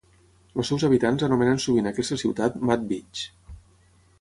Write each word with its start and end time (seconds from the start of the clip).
Els 0.61 0.69
seus 0.71 0.85
habitants 0.87 1.25
anomenen 1.27 1.61
sovint 1.65 1.91
aquesta 1.91 2.17
ciutat 2.23 2.59
Mad 2.71 2.89
Beach. 2.93 3.25